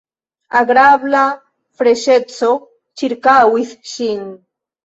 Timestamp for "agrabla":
0.59-1.25